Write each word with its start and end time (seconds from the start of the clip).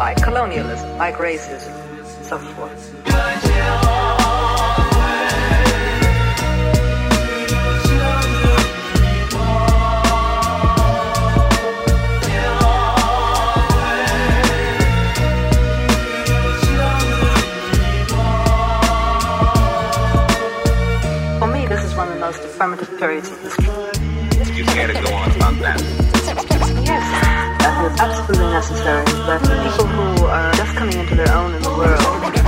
like 0.00 0.22
colonialism, 0.22 0.96
like 0.96 1.16
racism, 1.16 1.70
and 2.16 2.24
so 2.24 2.38
forth. 2.38 2.90
For 21.38 21.46
me, 21.46 21.66
this 21.66 21.84
is 21.84 21.94
one 21.94 22.08
of 22.08 22.14
the 22.14 22.20
most 22.20 22.38
affirmative 22.42 22.98
periods 22.98 23.28
in 23.28 23.38
history. 23.40 23.66
You 24.56 24.64
go 24.64 25.14
on 25.14 25.30
about 25.32 25.58
that? 25.60 25.99
Absolutely 28.00 28.48
necessary. 28.48 29.04
That 29.28 29.44
people 29.44 29.84
who 29.84 30.24
are 30.24 30.52
just 30.56 30.72
coming 30.74 30.96
into 30.96 31.14
their 31.14 31.28
own 31.36 31.52
in 31.52 31.60
the 31.60 31.68
world 31.68 32.00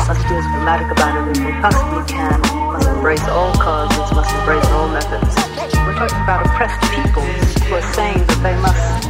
must 0.09 0.25
be 0.25 0.33
as 0.33 0.49
dramatic 0.49 0.89
about 0.89 1.13
it 1.13 1.29
as 1.29 1.39
they 1.45 1.53
possibly 1.61 2.05
can, 2.09 2.41
must 2.73 2.89
embrace 2.89 3.21
all 3.29 3.53
causes, 3.61 4.17
must 4.17 4.33
embrace 4.33 4.65
all 4.73 4.89
methods. 4.89 5.37
We're 5.85 5.93
talking 6.01 6.25
about 6.25 6.47
oppressed 6.49 6.81
peoples 6.97 7.69
who 7.69 7.75
are 7.77 7.89
saying 7.93 8.25
that 8.25 8.41
they 8.41 8.57
must 8.65 9.05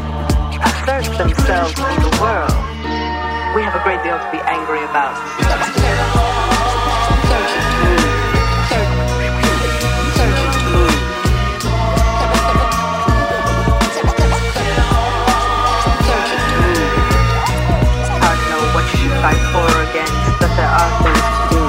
assert 0.67 1.07
themselves 1.15 1.79
in 1.79 2.11
the 2.11 2.15
world. 2.19 2.59
We 3.55 3.63
have 3.63 3.79
a 3.79 3.83
great 3.87 4.03
deal 4.03 4.19
to 4.19 4.29
be 4.35 4.43
angry 4.43 4.83
about. 4.83 6.22
Fight 19.23 19.39
for 19.53 19.63
or 19.63 19.83
against, 19.89 20.41
but 20.41 20.51
there 20.57 20.67
are 20.67 20.91
things 21.05 21.23
to 21.39 21.55
do. 21.55 21.63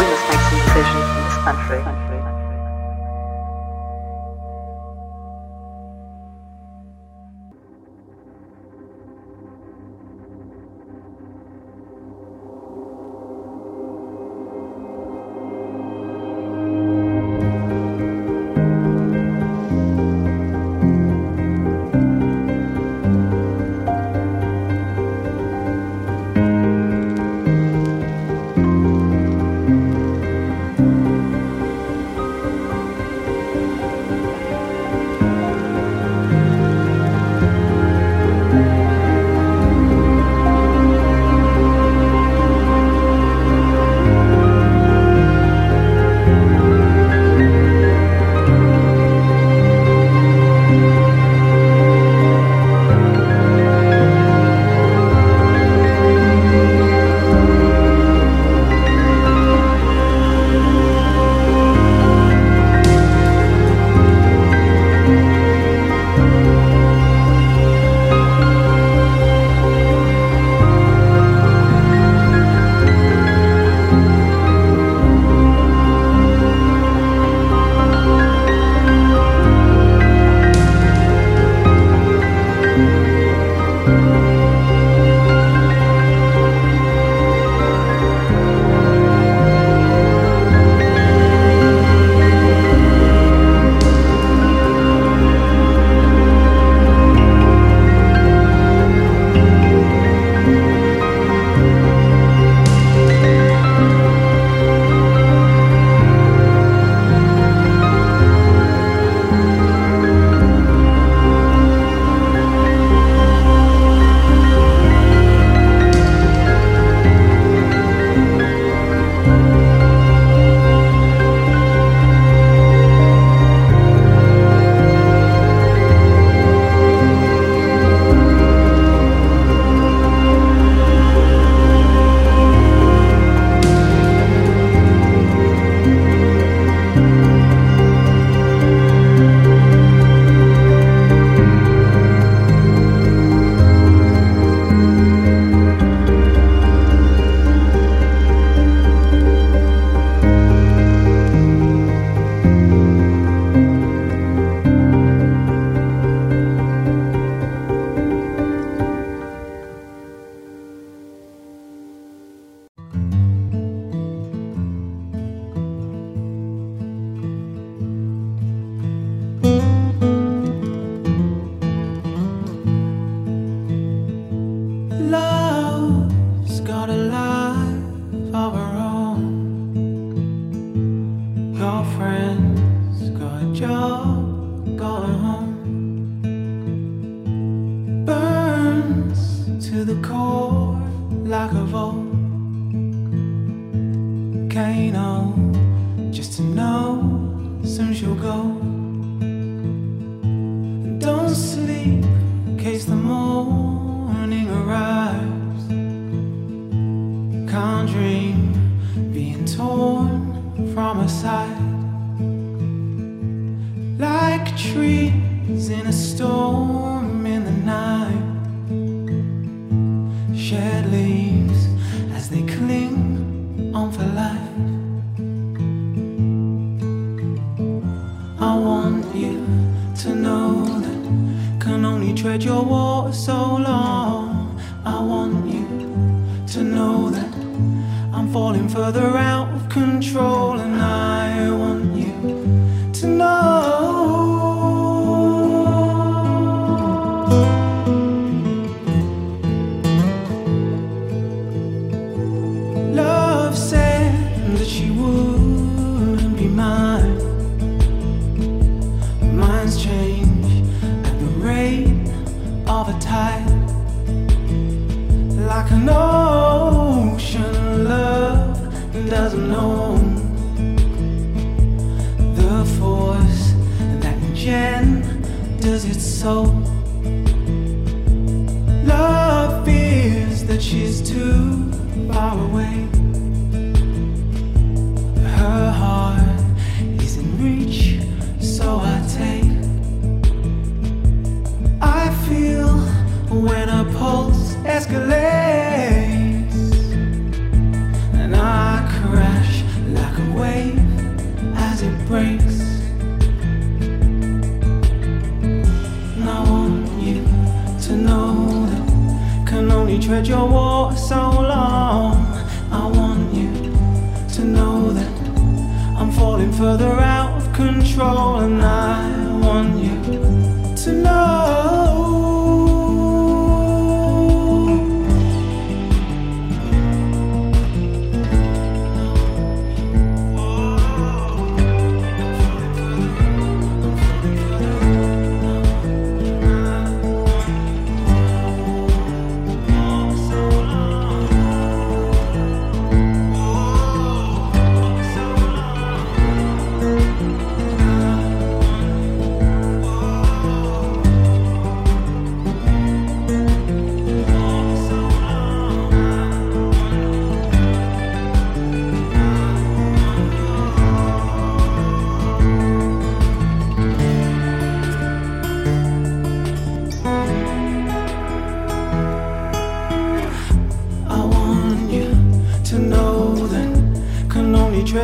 We 0.00 0.06
must 0.08 0.24
make 0.24 0.40
some 0.48 0.58
decisions 0.64 1.08
in 1.12 1.24
this 1.28 1.36
country. 1.44 2.05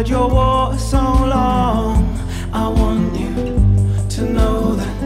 heard 0.02 0.10
your 0.10 0.28
war 0.28 0.76
so 0.78 0.98
long. 0.98 2.18
I 2.52 2.66
want 2.66 3.14
you 3.20 3.34
to 4.16 4.22
know 4.32 4.74
that 4.74 5.02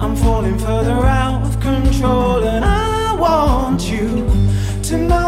I'm 0.00 0.16
falling 0.16 0.58
further 0.58 0.92
out 0.92 1.42
of 1.44 1.60
control, 1.60 2.42
and 2.42 2.64
I 2.64 3.14
want 3.16 3.82
you 3.90 4.26
to 4.84 4.96
know. 4.96 5.23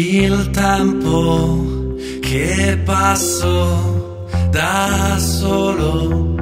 Il 0.00 0.50
tempo 0.50 1.66
che 2.20 2.80
passo 2.84 4.28
da 4.48 5.18
solo 5.18 6.36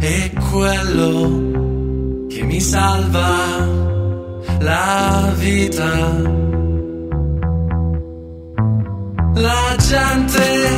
e 0.00 0.32
quello 0.50 2.26
che 2.26 2.42
mi 2.44 2.58
salva 2.58 3.68
la 4.60 5.34
vita. 5.36 5.92
La 9.34 9.76
gente 9.76 10.70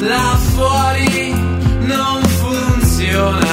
là 0.00 0.36
fuori 0.50 1.32
non 1.86 2.22
funziona. 2.22 3.45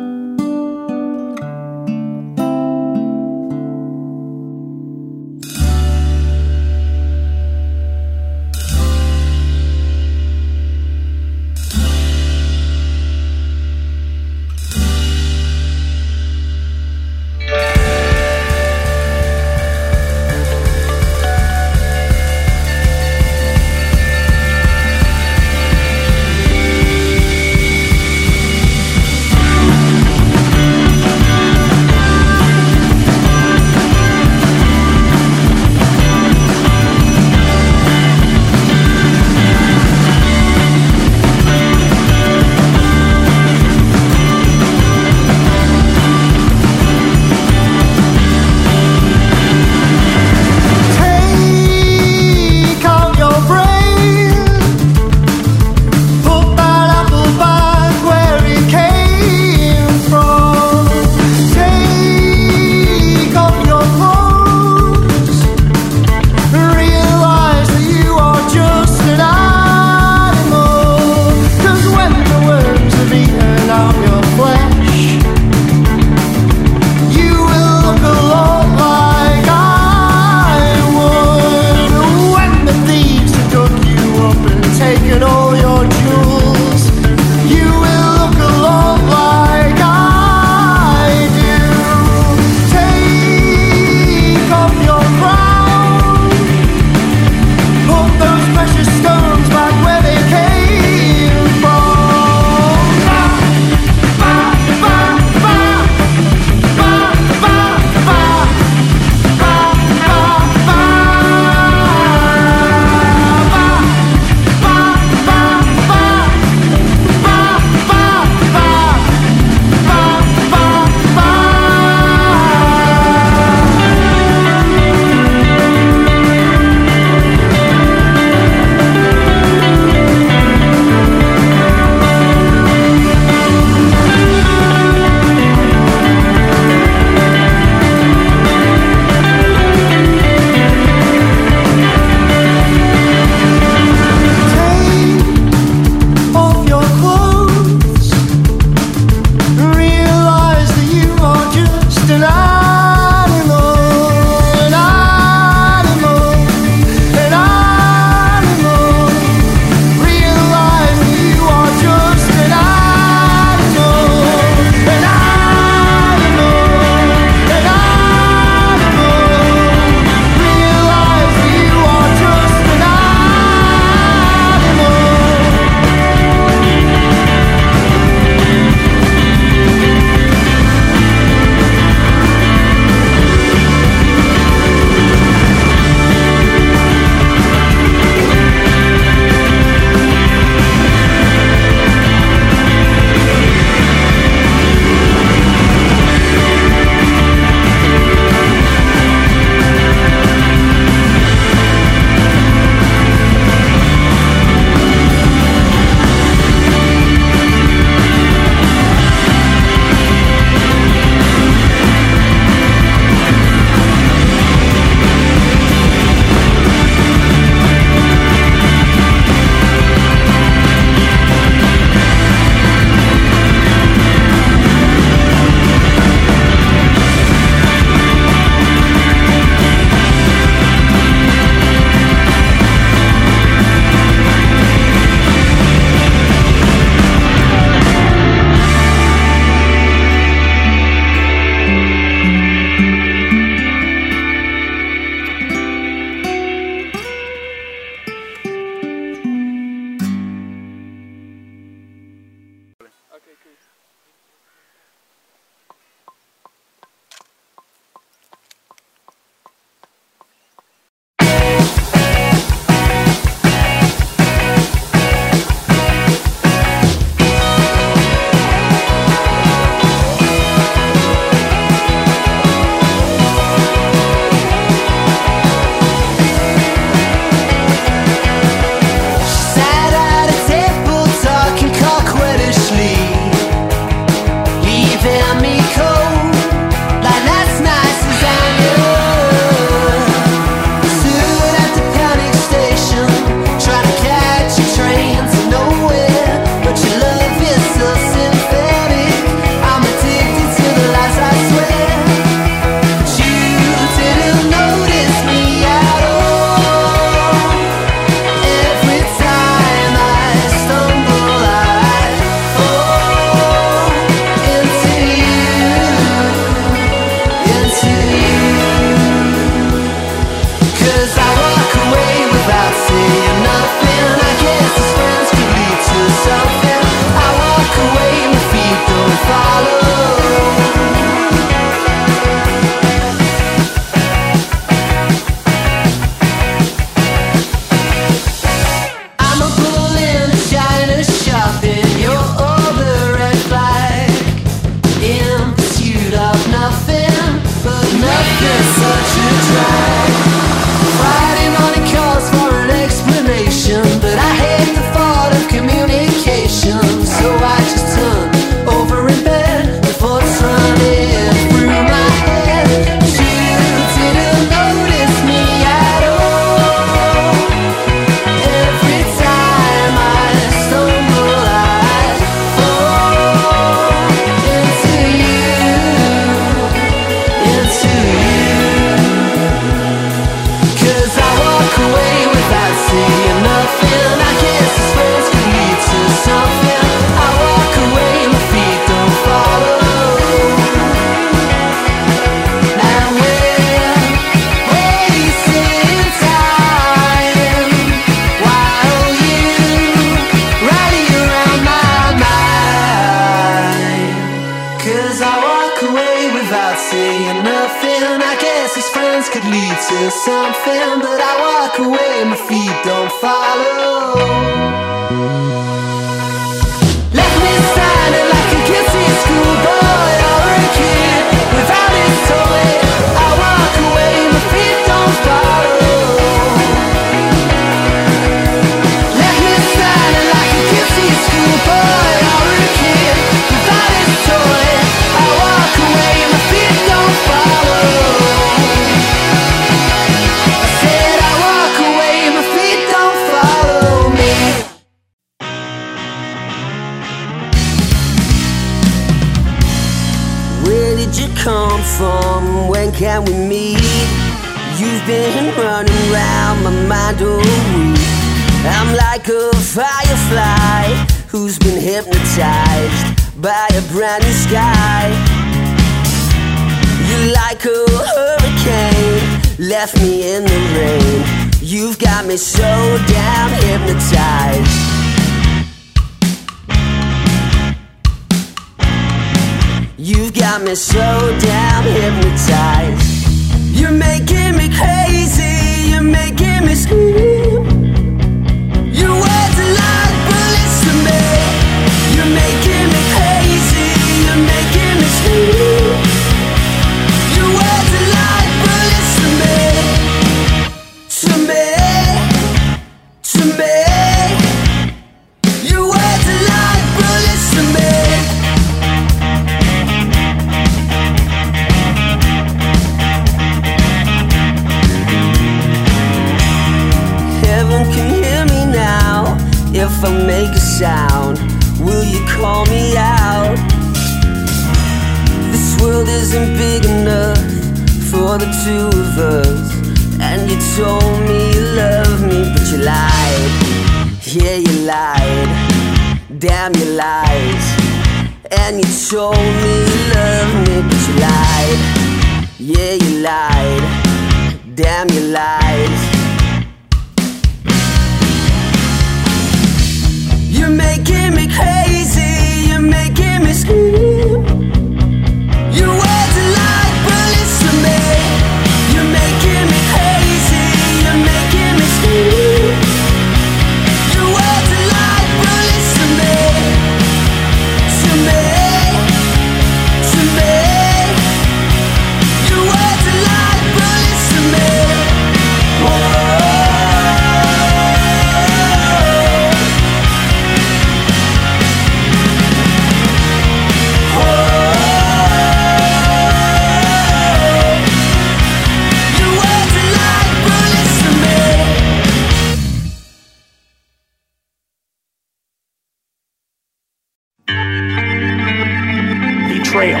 trail. 599.76 600.00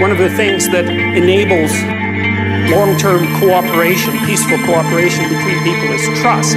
One 0.00 0.12
of 0.12 0.18
the 0.18 0.30
things 0.36 0.68
that 0.68 0.86
enables 0.86 1.72
long 2.70 2.96
term 2.96 3.26
cooperation, 3.40 4.14
peaceful 4.24 4.58
cooperation 4.58 5.24
between 5.28 5.58
people, 5.66 5.90
is 5.98 6.06
trust. 6.20 6.56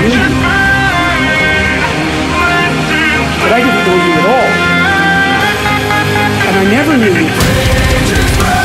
But 0.00 0.08
I 3.52 3.60
didn't 3.60 3.84
know 3.84 3.96
you 4.00 4.12
at 4.16 4.24
all. 4.24 4.48
And 6.48 6.56
I 6.56 6.64
never 6.70 6.96
knew 6.96 7.12
you. 7.20 8.59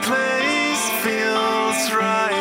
Place 0.00 0.84
feels 1.02 1.92
right, 1.92 2.31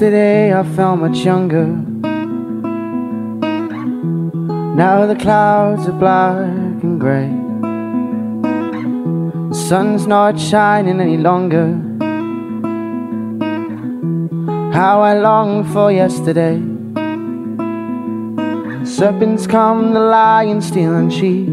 Yesterday 0.00 0.54
I 0.54 0.62
felt 0.62 0.98
much 0.98 1.18
younger. 1.26 1.66
Now 4.74 5.04
the 5.04 5.14
clouds 5.14 5.86
are 5.88 5.92
black 5.92 6.82
and 6.82 6.98
grey. 6.98 7.28
The 9.50 9.54
sun's 9.54 10.06
not 10.06 10.40
shining 10.40 11.02
any 11.02 11.18
longer. 11.18 11.66
How 14.72 15.02
I 15.02 15.18
long 15.18 15.64
for 15.70 15.92
yesterday. 15.92 16.56
Serpents 18.86 19.46
come, 19.46 19.92
the 19.92 20.00
lion 20.00 20.62
steal 20.62 20.94
and 20.96 21.12
cheat. 21.12 21.50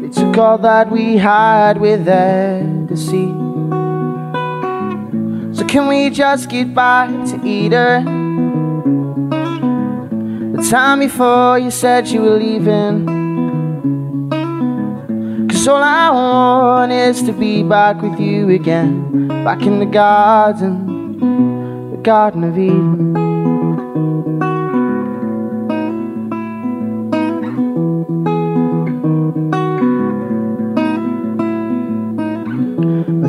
They 0.00 0.10
took 0.20 0.38
all 0.38 0.58
that 0.58 0.88
we 0.88 1.16
had 1.16 1.80
with 1.80 2.04
their 2.04 2.62
deceit. 2.86 3.41
Can 5.72 5.88
we 5.88 6.10
just 6.10 6.50
get 6.50 6.74
back 6.74 7.08
to 7.28 7.46
Eden? 7.46 8.04
The 10.52 10.68
time 10.70 10.98
before 10.98 11.58
you 11.58 11.70
said 11.70 12.08
you 12.08 12.20
were 12.20 12.36
leaving. 12.36 13.06
Cause 15.48 15.66
all 15.66 15.82
I 15.82 16.10
want 16.10 16.92
is 16.92 17.22
to 17.22 17.32
be 17.32 17.62
back 17.62 18.02
with 18.02 18.20
you 18.20 18.50
again. 18.50 19.28
Back 19.28 19.62
in 19.62 19.78
the 19.78 19.86
garden, 19.86 21.92
the 21.92 21.96
Garden 22.02 22.44
of 22.44 22.58
Eden. 22.58 23.12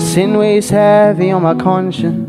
Sin 0.02 0.38
weighs 0.38 0.70
heavy 0.70 1.32
on 1.32 1.44
my 1.44 1.56
conscience. 1.56 2.23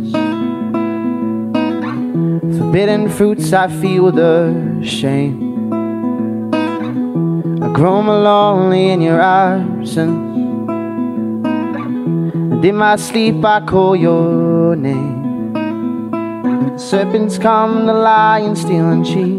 Forbidden 2.74 3.09
fruits, 3.09 3.52
I 3.52 3.68
feel 3.68 4.10
the 4.10 4.82
shame. 4.82 5.72
I 7.62 7.72
grow 7.72 8.02
more 8.02 8.18
lonely 8.18 8.90
in 8.90 9.01
your 9.01 9.20
absence. 9.20 10.10
And 12.51 12.64
in 12.64 12.74
my 12.74 12.96
sleep, 12.96 13.44
I 13.44 13.64
call 13.64 13.94
your 13.94 14.74
name. 14.74 15.52
The 16.72 16.76
Serpents 16.76 17.38
come, 17.38 17.86
the 17.86 17.94
lion 17.94 18.56
steal 18.56 18.90
and 18.90 19.06
cheat. 19.06 19.38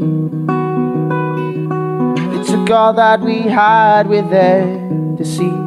They 2.31 2.41
took 2.49 2.69
all 2.69 2.93
that 2.93 3.19
we 3.19 3.41
had 3.41 4.07
with 4.07 4.29
their 4.29 4.63
deceit. 5.17 5.59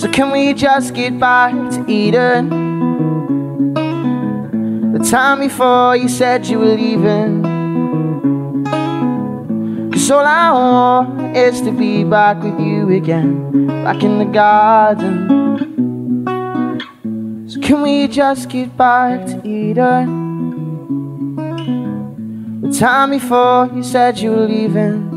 So 0.00 0.10
can 0.10 0.32
we 0.32 0.52
just 0.52 0.94
get 0.94 1.20
back 1.20 1.52
to 1.74 1.84
Eden? 1.88 2.63
Time 5.10 5.40
before 5.40 5.96
you 5.96 6.08
said 6.08 6.46
you 6.46 6.58
were 6.58 6.74
leaving. 6.74 7.42
Cause 9.92 10.10
all 10.10 10.24
I 10.24 10.50
want 10.50 11.36
is 11.36 11.60
to 11.60 11.72
be 11.72 12.04
back 12.04 12.42
with 12.42 12.58
you 12.58 12.90
again, 12.90 13.66
back 13.84 14.02
in 14.02 14.18
the 14.18 14.24
garden. 14.24 15.28
So 17.48 17.60
can 17.60 17.82
we 17.82 18.08
just 18.08 18.48
get 18.48 18.74
back 18.78 19.26
to 19.26 19.46
Eden? 19.46 20.24
The 22.62 22.72
time 22.72 23.10
before 23.10 23.70
you 23.74 23.82
said 23.82 24.18
you 24.18 24.30
were 24.30 24.48
leaving. 24.48 25.10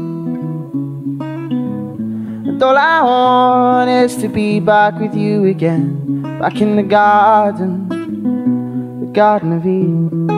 And 2.46 2.62
all 2.62 2.78
I 2.78 3.02
want 3.02 3.90
is 3.90 4.18
to 4.18 4.28
be 4.28 4.60
back 4.60 5.00
with 5.00 5.16
you 5.16 5.46
again, 5.46 6.40
back 6.40 6.60
in 6.60 6.76
the 6.76 6.84
garden, 6.84 7.87
Garden 9.18 9.52
of 9.54 9.66
Eden. 9.66 10.37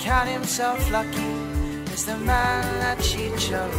Count 0.00 0.28
himself 0.28 0.90
lucky 0.90 1.32
as 1.92 2.06
the 2.06 2.16
man 2.16 2.62
that 2.80 3.02
she 3.04 3.30
chose. 3.36 3.74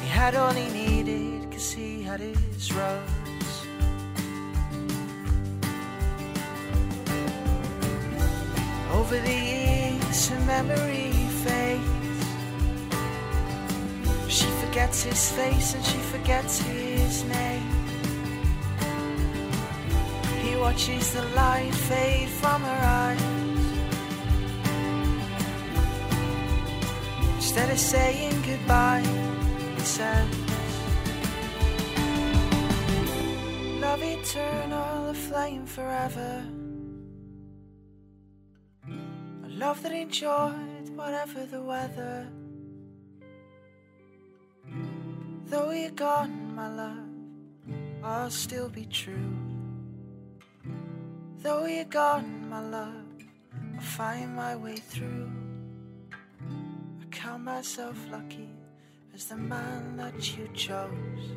He 0.00 0.08
had 0.08 0.36
all 0.36 0.52
he 0.52 0.68
needed, 0.72 1.50
cause 1.50 1.72
he 1.72 2.02
had 2.02 2.20
his 2.20 2.72
rose. 2.72 3.00
Over 8.92 9.18
the 9.18 9.38
years, 9.52 10.28
her 10.28 10.40
memory 10.46 11.12
fades. 11.44 11.82
She 14.28 14.46
forgets 14.46 14.72
forgets 14.72 15.02
his 15.02 15.32
face 15.32 15.74
and 15.74 15.84
she 15.84 15.98
forgets 15.98 16.58
his 16.58 17.24
name. 17.24 17.68
He 20.42 20.56
watches 20.56 21.12
the 21.12 21.22
light 21.36 21.74
fade 21.74 22.28
from 22.28 22.62
her 22.62 22.86
eyes. 22.86 23.41
Instead 27.54 27.70
of 27.70 27.78
saying 27.78 28.42
goodbye, 28.46 29.04
he 29.76 29.80
says, 29.82 30.26
Love 33.78 34.02
eternal, 34.02 35.10
a 35.10 35.12
flame 35.12 35.66
forever. 35.66 36.46
A 38.88 39.48
love 39.50 39.82
that 39.82 39.92
enjoyed 39.92 40.88
whatever 40.96 41.44
the 41.44 41.60
weather. 41.60 42.26
Though 45.44 45.72
you're 45.72 45.90
gone, 45.90 46.54
my 46.54 46.74
love, 46.74 47.10
I'll 48.02 48.30
still 48.30 48.70
be 48.70 48.86
true. 48.86 49.36
Though 51.42 51.66
you're 51.66 51.84
gone, 51.84 52.48
my 52.48 52.60
love, 52.66 53.04
I'll 53.74 53.82
find 53.82 54.34
my 54.34 54.56
way 54.56 54.76
through. 54.76 55.31
Count 57.12 57.44
myself 57.44 57.96
lucky 58.10 58.48
as 59.14 59.26
the 59.26 59.36
man 59.36 59.96
that 59.98 60.36
you 60.36 60.48
chose. 60.54 61.36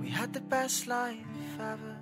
We 0.00 0.08
had 0.08 0.32
the 0.32 0.40
best 0.40 0.86
life 0.86 1.16
ever, 1.60 1.96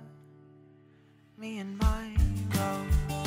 me 1.37 1.59
and 1.59 1.77
my 1.77 2.15
rose. 2.55 3.20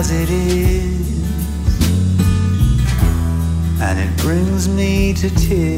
As 0.00 0.10
it 0.12 0.30
is, 0.30 1.30
and 3.82 3.98
it 4.00 4.16
brings 4.16 4.66
me 4.66 5.12
to 5.12 5.28
tears. 5.28 5.69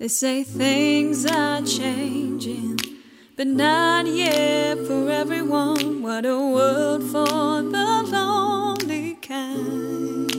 They 0.00 0.06
say 0.06 0.44
things 0.44 1.26
are 1.26 1.60
changing, 1.60 2.78
but 3.36 3.48
not 3.48 4.06
yet 4.06 4.78
for 4.86 5.10
everyone. 5.10 6.02
What 6.02 6.24
a 6.24 6.36
world 6.38 7.02
for 7.02 7.62
the 7.62 8.04
lonely 8.06 9.14
kind. 9.14 10.30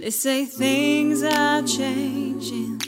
They 0.00 0.10
say 0.10 0.46
things 0.46 1.22
are 1.22 1.62
changing, 1.62 2.82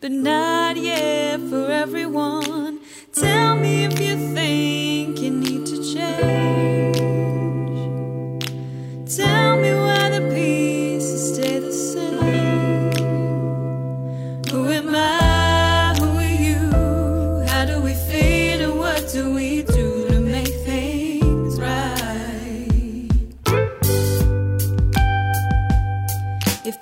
but 0.00 0.10
not 0.10 0.76
yet 0.76 1.38
for 1.48 1.70
everyone. 1.70 2.80
Tell 3.12 3.54
me 3.54 3.84
if 3.84 4.00
you 4.00 4.16
think 4.34 5.20
you 5.20 5.30
need 5.30 5.64
to 5.66 5.94
change. 5.94 6.45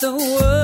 the 0.04 0.12
world. 0.12 0.63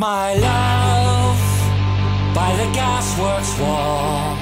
my 0.00 0.32
love 0.32 1.38
by 2.34 2.50
the 2.56 2.68
gasworks 2.72 3.52
wall. 3.60 4.34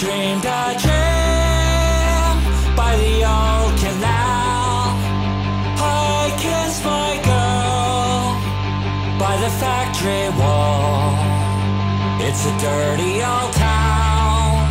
Dreamed 0.00 0.46
a 0.46 0.64
dream 0.84 2.36
by 2.74 2.96
the 2.96 3.16
old 3.36 3.72
canal. 3.82 4.96
I 5.76 6.32
kissed 6.44 6.82
my 6.82 7.10
girl 7.28 8.22
by 9.20 9.36
the 9.44 9.50
factory 9.60 10.30
wall. 10.40 11.12
It's 12.26 12.46
a 12.46 12.54
dirty 12.58 13.22
old 13.22 13.52
town, 13.52 14.64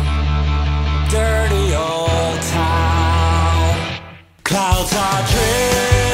dirty 1.08 1.66
old 1.76 2.40
town. 2.50 3.76
Clouds 4.42 4.92
are 4.92 5.22
dreaming. 5.30 6.09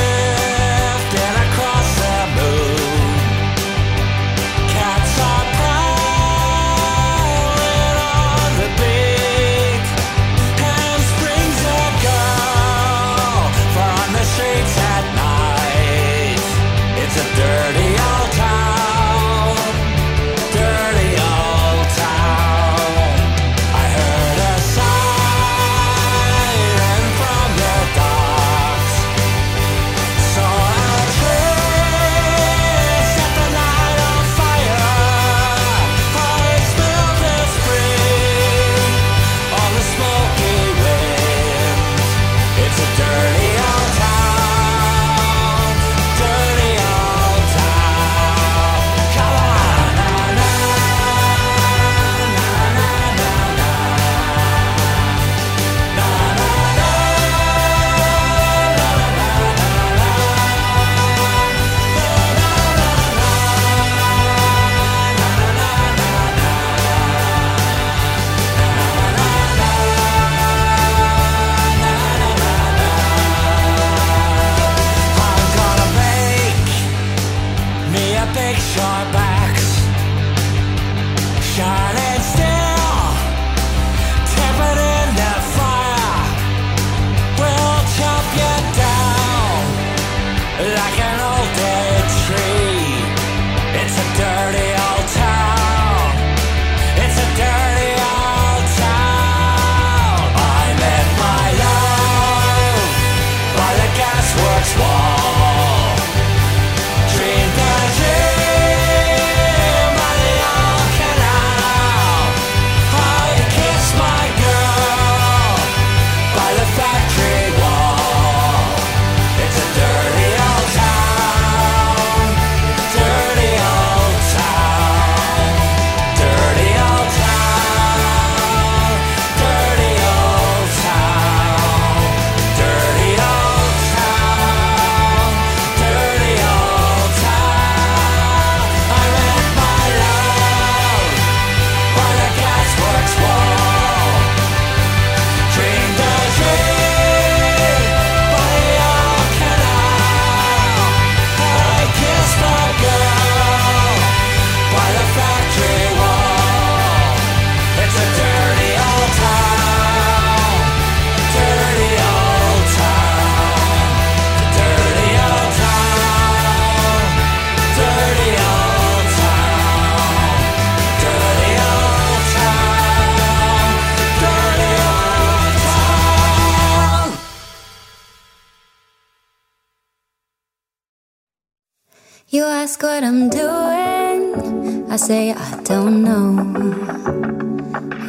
ask 182.76 182.82
what 182.82 183.04
I'm 183.04 183.30
doing, 183.30 184.90
I 184.90 184.96
say 184.96 185.32
I 185.32 185.60
don't 185.62 186.02
know. 186.02 186.36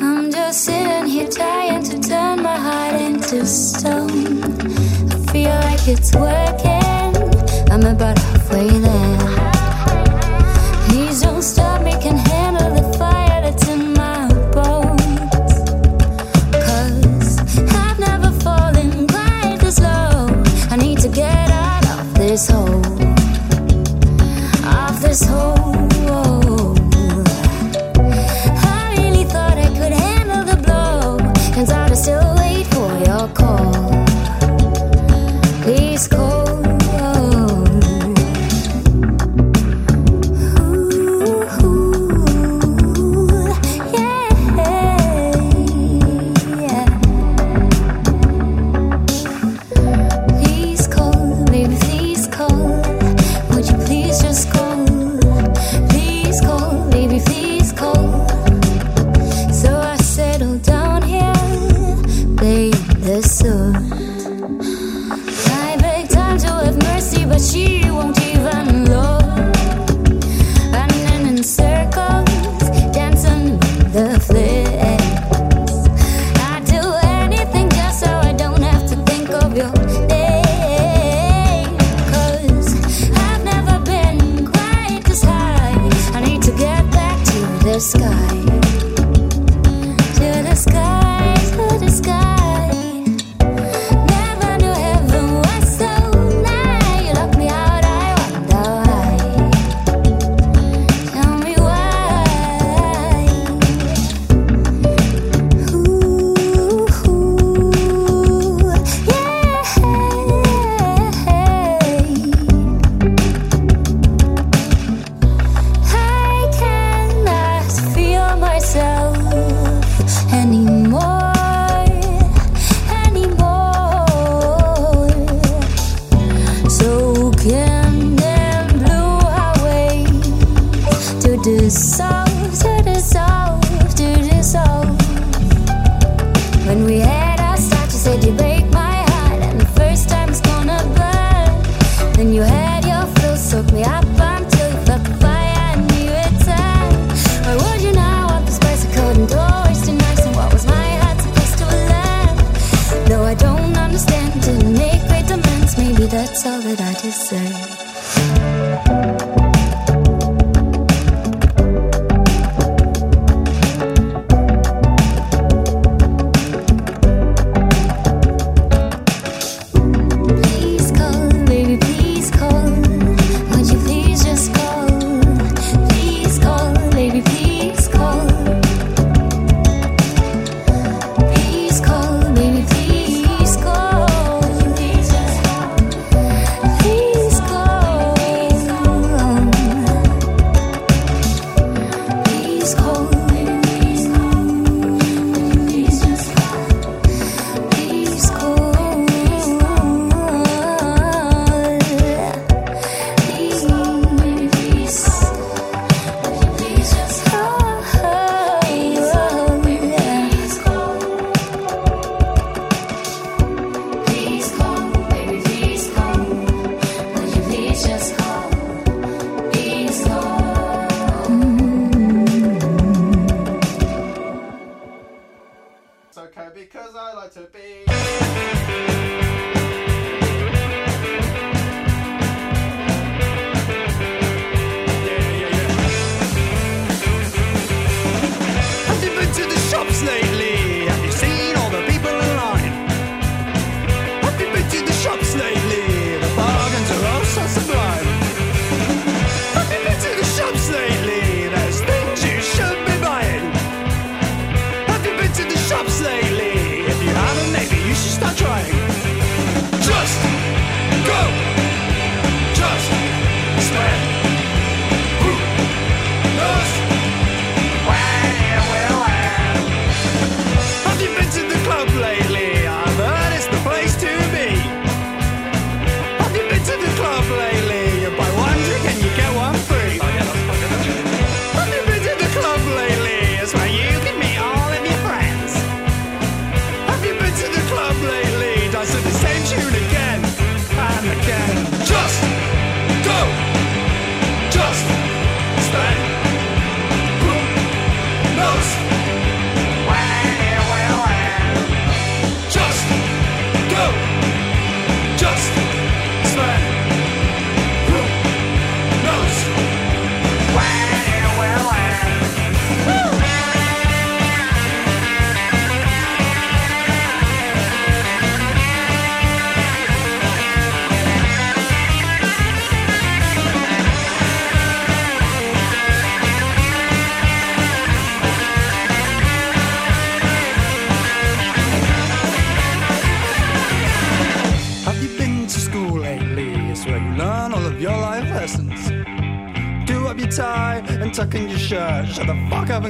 I'm 0.01 0.29
just 0.29 0.65
sitting 0.65 1.05
here 1.05 1.29
trying 1.29 1.83
to 1.83 1.99
turn 1.99 2.41
my 2.41 2.57
heart 2.57 2.99
into 2.99 3.45
stone. 3.45 4.43
I 5.11 5.31
feel 5.31 5.55
like 5.67 5.87
it's 5.87 6.13
working, 6.15 7.71
I'm 7.71 7.85
about 7.85 8.17
halfway 8.17 8.67
there. 8.67 8.96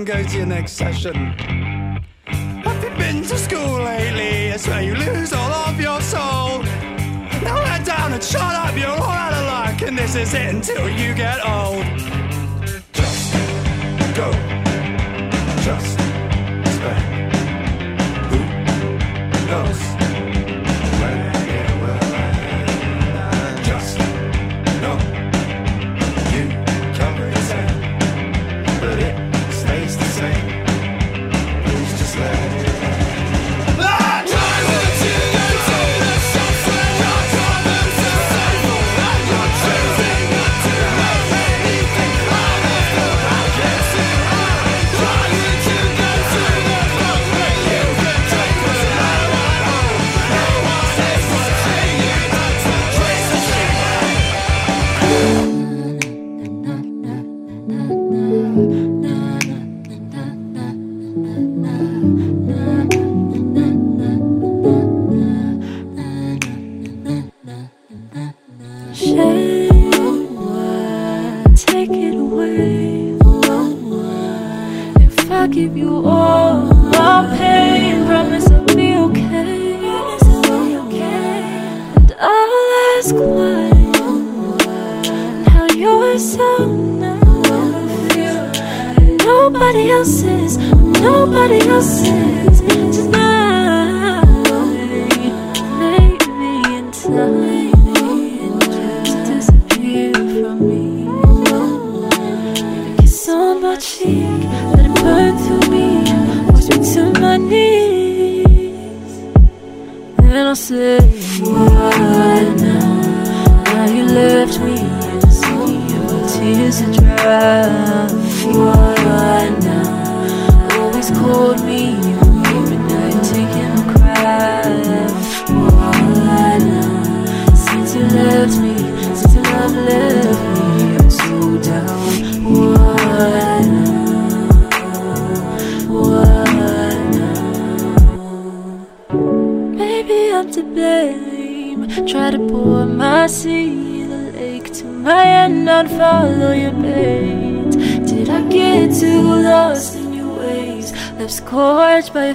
Go 0.08 0.24
to 0.24 0.38
your 0.38 0.46
next 0.46 0.72
session. 0.72 1.37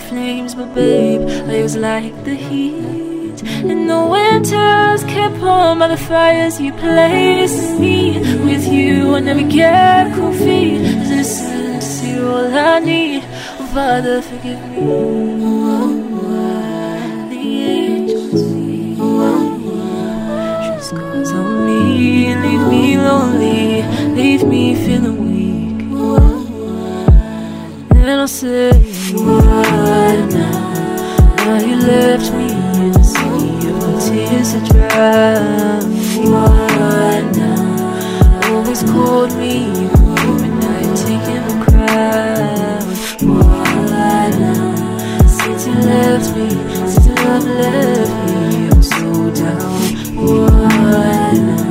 Flames, 0.09 0.55
but 0.55 0.75
babe, 0.75 1.23
I 1.49 1.63
was 1.63 1.77
like 1.77 2.15
the 2.25 2.35
heat. 2.35 3.39
In 3.73 3.87
the 3.87 4.01
winters, 4.15 5.05
kept 5.05 5.39
warm 5.39 5.79
by 5.81 5.89
the 5.89 5.97
fires 5.97 6.61
you 6.61 6.73
placed 6.73 7.79
me. 7.81 8.19
With 8.45 8.67
you, 8.67 9.15
I 9.15 9.21
never 9.21 9.43
get 9.43 10.15
cold 10.15 10.37
feet. 10.37 10.81
Innocence, 10.81 12.05
you're 12.05 12.29
all 12.29 12.57
I 12.57 12.79
need. 12.81 13.23
Oh, 13.59 13.71
Father, 13.75 14.23
forgive 14.23 14.61
me. 14.71 14.79
Cause 20.93 21.31
and 21.31 22.43
leave 22.43 22.65
me 22.69 22.99
lonely, 22.99 23.83
leave 24.15 24.45
me 24.45 24.75
feeling 24.75 25.19
weak. 25.25 25.79
Then 27.89 28.19
I'll 28.19 28.29
say, 28.29 28.92
left 31.83 32.33
me 32.35 32.47
in 32.81 32.91
a 32.95 33.05
sea 33.05 33.69
of 33.71 33.83
tears 34.05 34.53
to 34.53 34.61
drown. 34.73 35.83
What 36.31 37.37
now? 37.37 38.55
Always 38.55 38.83
called 38.83 39.37
me, 39.37 39.55
but 39.93 40.53
now 40.61 40.79
you're 40.81 40.97
taking. 40.97 41.43
What 43.29 44.31
now? 44.41 45.27
Since 45.27 45.67
you 45.67 45.75
left 45.75 46.37
me, 46.37 46.49
since 46.89 47.09
love 47.09 47.45
left 47.45 48.13
me, 48.27 48.69
I'm 48.69 48.83
so 48.83 49.31
down. 49.35 49.81
What 50.17 50.53
now? 51.35 51.62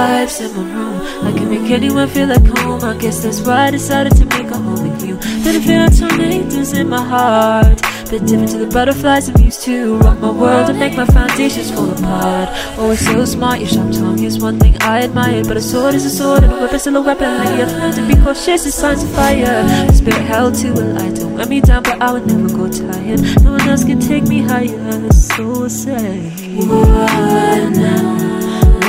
Vibes 0.00 0.40
in 0.40 0.50
my 0.56 0.64
room. 0.74 1.26
I 1.26 1.32
can 1.36 1.48
make 1.50 1.70
anyone 1.70 2.08
feel 2.08 2.28
like 2.28 2.46
home. 2.58 2.82
I 2.82 2.96
guess 2.96 3.22
that's 3.22 3.40
why 3.46 3.66
I 3.68 3.70
decided 3.70 4.16
to 4.16 4.24
make 4.36 4.50
a 4.50 4.56
home 4.56 4.82
with 4.88 5.04
you. 5.06 5.16
Didn't 5.44 5.62
feel 5.68 5.80
like 5.84 5.96
tornadoes 5.98 6.72
in 6.72 6.88
my 6.88 7.02
heart. 7.12 7.80
Bit 8.10 8.26
different 8.26 8.50
to 8.50 8.58
the 8.58 8.66
butterflies 8.66 9.28
I'm 9.28 9.40
used 9.40 9.62
to. 9.64 9.98
Rock 9.98 10.18
my 10.18 10.30
world 10.30 10.70
and 10.70 10.78
make 10.80 10.96
my 10.96 11.06
foundations 11.06 11.70
fall 11.70 11.90
apart. 11.90 12.48
Always 12.78 13.04
so 13.06 13.24
smart, 13.24 13.60
your 13.60 13.68
sharp 13.68 13.92
tongue 13.92 14.22
is 14.30 14.40
one 14.40 14.58
thing 14.58 14.74
I 14.80 15.00
admired. 15.06 15.46
But 15.46 15.56
a 15.58 15.60
sword 15.60 15.94
is 15.94 16.04
a 16.06 16.10
sword 16.10 16.42
and 16.44 16.52
a 16.52 16.56
weapon 16.56 16.78
still 16.80 16.96
a 16.96 17.02
weapon. 17.02 17.30
And 17.42 17.50
you 17.58 17.64
have 17.64 17.74
learned 17.80 17.96
to 18.00 18.06
be 18.08 18.16
cautious, 18.24 18.66
it's 18.66 18.74
signs 18.74 19.04
of 19.04 19.10
fire. 19.10 19.62
The 19.88 19.92
spirit 19.92 20.22
held 20.32 20.54
to 20.62 20.68
a 20.72 20.84
light. 20.96 21.14
Don't 21.16 21.34
wear 21.34 21.46
me 21.46 21.60
down, 21.60 21.82
but 21.82 22.00
I 22.00 22.12
would 22.12 22.26
never 22.26 22.48
go 22.48 22.66
tired. 22.68 23.20
No 23.44 23.52
one 23.52 23.68
else 23.68 23.84
can 23.84 24.00
take 24.00 24.24
me 24.24 24.42
higher. 24.42 25.12
So 25.12 25.68
say, 25.68 26.30
what 26.56 27.70
now? 27.76 28.29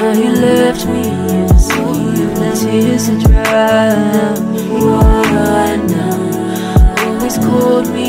Now 0.01 0.13
you 0.13 0.31
left 0.31 0.87
me 0.87 1.03
in 1.29 1.45
of 1.45 2.59
tears 2.59 3.05
to 3.05 3.19
drown. 3.19 4.35
What 4.81 5.77
now? 5.91 7.05
Always 7.05 7.37
called 7.37 7.87
me, 7.93 8.00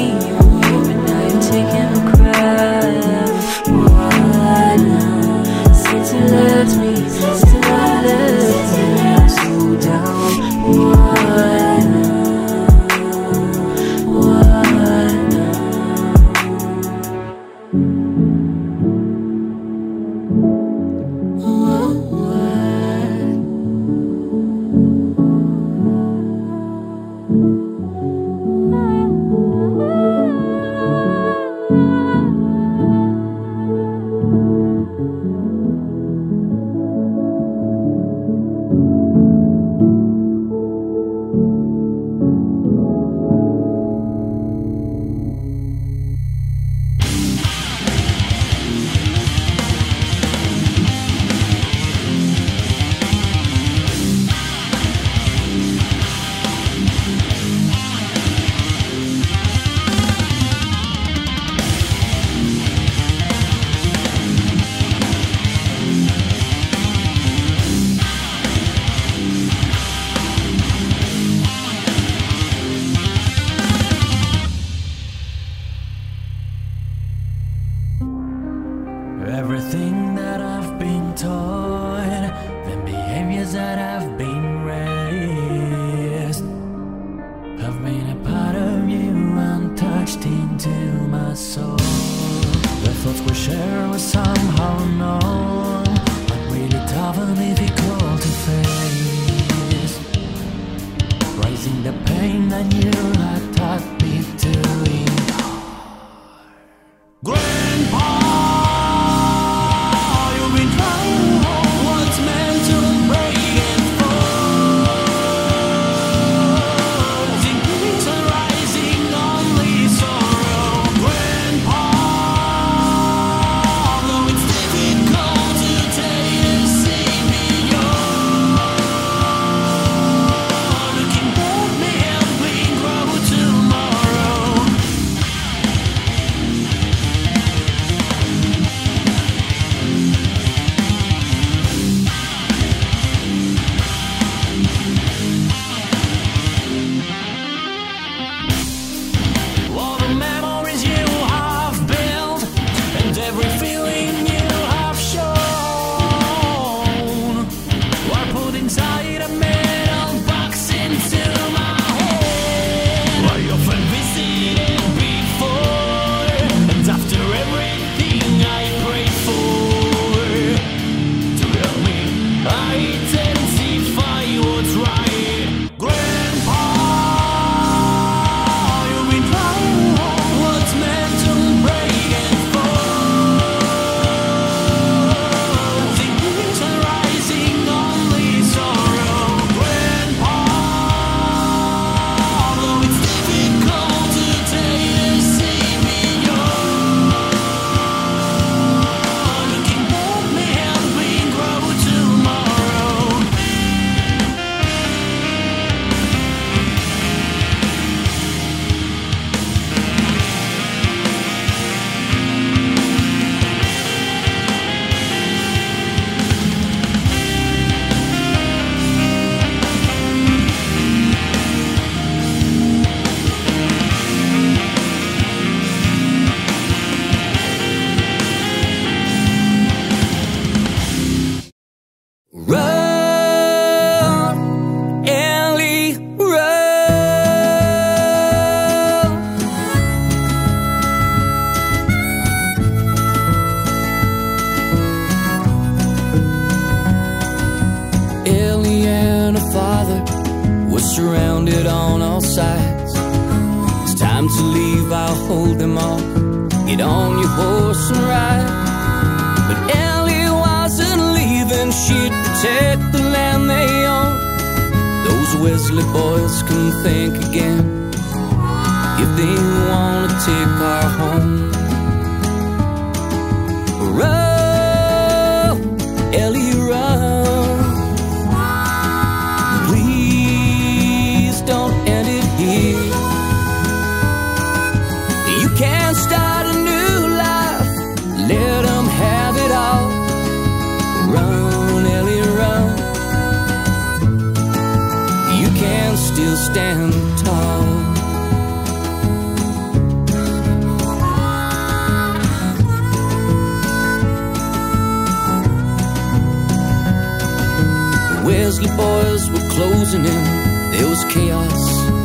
There 309.93 310.89
was 310.89 311.05
chaos 311.13 311.53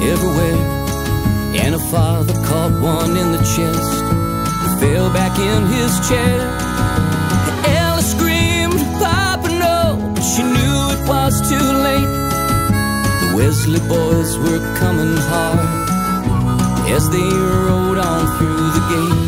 everywhere. 0.02 0.60
And 1.64 1.74
a 1.74 1.80
father 1.80 2.34
caught 2.44 2.74
one 2.82 3.16
in 3.16 3.32
the 3.32 3.38
chest 3.38 4.04
and 4.04 4.80
fell 4.82 5.10
back 5.14 5.40
in 5.40 5.66
his 5.68 5.94
chair. 6.10 6.40
Ella 7.80 8.02
screamed, 8.02 8.82
Papa, 9.00 9.48
no, 9.48 10.14
but 10.14 10.22
she 10.22 10.44
knew 10.44 10.78
it 10.96 11.08
was 11.08 11.40
too 11.50 11.70
late. 11.88 12.12
The 13.22 13.32
Wesley 13.38 13.80
boys 13.88 14.38
were 14.38 14.60
coming 14.76 15.16
hard 15.32 15.70
as 16.92 17.10
they 17.10 17.30
rode 17.68 18.00
on 18.00 18.38
through 18.38 18.72
the 18.76 18.84
gate. 18.92 19.27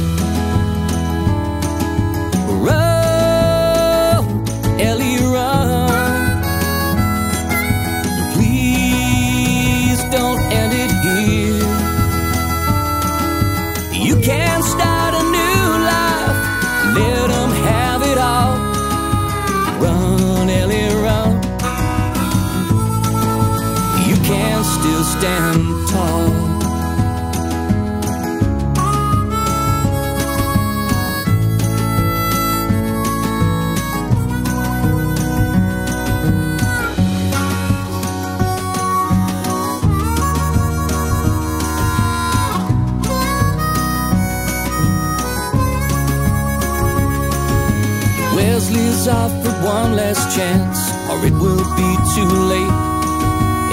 It 51.28 51.34
will 51.34 51.66
be 51.76 51.90
too 52.16 52.32
late. 52.54 52.76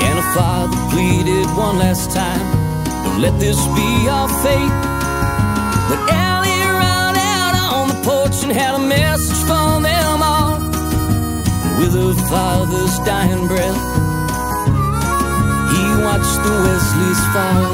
And 0.06 0.18
a 0.18 0.26
father 0.34 0.76
pleaded 0.92 1.46
one 1.56 1.78
last 1.78 2.10
time, 2.10 2.46
don't 3.04 3.20
let 3.20 3.38
this 3.38 3.58
be 3.78 4.08
our 4.08 4.28
fate. 4.44 4.76
But 5.88 6.00
Ellie 6.10 6.64
ran 6.82 7.14
out 7.16 7.54
on 7.76 7.84
the 7.88 7.98
porch 8.04 8.36
and 8.44 8.52
had 8.52 8.74
a 8.74 8.78
message 8.78 9.42
for 9.48 9.80
them 9.80 10.22
all. 10.22 10.58
With 11.78 11.94
her 11.94 12.14
father's 12.28 12.96
dying 13.10 13.46
breath, 13.46 13.80
he 15.72 15.82
watched 16.06 16.38
the 16.44 16.54
Wesleys 16.64 17.22
fall. 17.34 17.66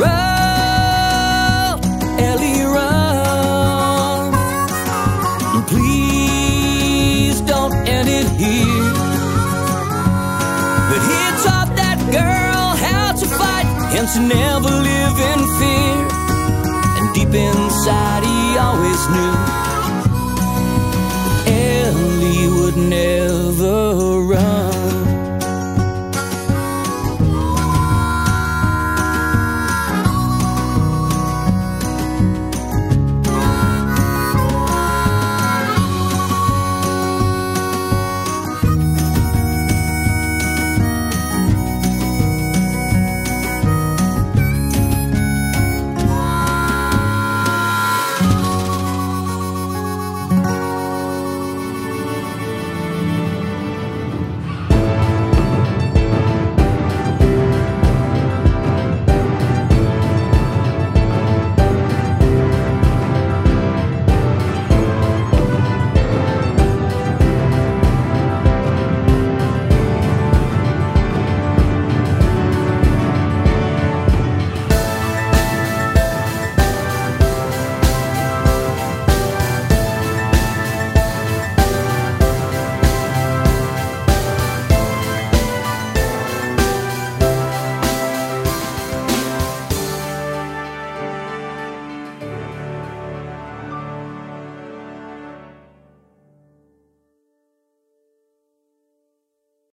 Run, 0.00 1.76
Ellie, 2.28 2.51
and 14.02 14.10
to 14.10 14.20
never 14.20 14.68
live 14.68 15.18
in 15.30 15.40
fear. 15.58 16.08
And 16.98 17.06
deep 17.14 17.32
inside, 17.32 18.24
he 18.24 18.58
always 18.58 19.08
knew 19.14 19.32
that 19.46 20.04
Ellie 21.46 22.48
would 22.48 22.76
never 22.76 24.24